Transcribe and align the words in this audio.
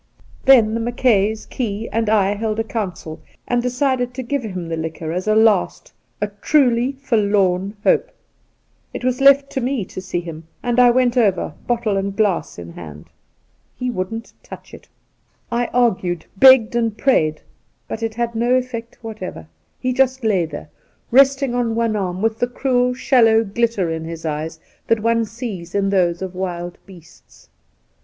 Then 0.45 0.73
the 0.73 0.79
Mackays, 0.79 1.45
Key, 1.45 1.87
and 1.91 2.09
I 2.09 2.33
held 2.33 2.57
a 2.57 2.63
council, 2.63 3.21
and 3.47 3.61
decided 3.61 4.15
to 4.15 4.23
give 4.23 4.41
him 4.41 4.67
the 4.67 4.75
liquor 4.75 5.11
as 5.11 5.27
a 5.27 5.35
last— 5.35 5.93
a 6.21 6.25
truly 6.41 6.93
forlorn— 6.93 7.77
hope. 7.83 8.09
It 8.95 9.03
was 9.03 9.21
left 9.21 9.51
to 9.51 9.61
me 9.61 9.85
to 9.85 10.01
see 10.01 10.19
him, 10.19 10.47
and 10.63 10.79
I 10.79 10.89
went 10.89 11.17
oyer 11.17 11.53
bottle 11.67 11.97
and 11.97 12.15
glass 12.17 12.57
in 12.57 12.71
hand. 12.73 13.11
He 13.75 13.91
wouldn't 13.91 14.33
touch 14.41 14.73
it. 14.73 14.87
5—2 14.87 14.87
68 14.87 14.89
Soltke 14.89 14.89
I 15.51 15.65
argued, 15.71 16.25
begged, 16.35 16.75
and 16.75 16.97
prayed; 16.97 17.39
but 17.87 18.01
it 18.01 18.15
had 18.15 18.33
no 18.33 18.55
effect 18.55 18.97
whatever. 19.03 19.45
He 19.79 19.93
just 19.93 20.23
lay 20.23 20.47
there, 20.47 20.69
resting 21.11 21.53
on 21.53 21.75
one 21.75 21.95
arm, 21.95 22.23
with 22.23 22.39
the 22.39 22.47
cruel, 22.47 22.95
shallow 22.95 23.43
glitter 23.43 23.91
in 23.91 24.05
his 24.05 24.25
eyes 24.25 24.59
that 24.87 24.99
one 25.01 25.25
sees 25.25 25.75
in 25.75 25.91
those 25.91 26.23
of 26.23 26.33
wild 26.33 26.79
beasts. 26.87 27.49